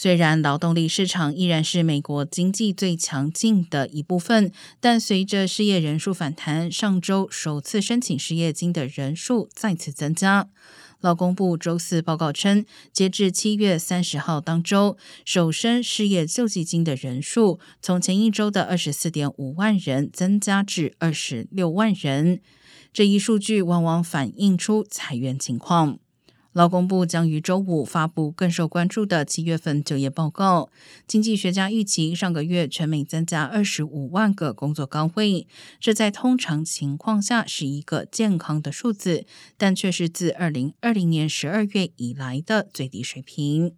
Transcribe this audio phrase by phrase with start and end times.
[0.00, 10.48] 虽然劳动力市场依然是美国经济最强劲的一部分，但随着失业人数反弹，上周首次申请失业金的人数再次增加。
[11.00, 22.40] 劳工部周四报告称，截至七月三十号当周，首申失业救济金的人数从前一周的二十四点五万人增加至二十六万人。
[22.92, 25.98] 这一数据往往反映出裁员情况。
[26.52, 30.70] 劳工部将于周五发布更受关注的七月份就业报告。
[31.06, 35.46] 经济学家预期，上个月全美增加二十五万个工作岗位，
[35.78, 39.24] 这在通常情况下是一个健康的数字，
[39.56, 43.74] 但却是自二零二零年十二月以来的最低水平。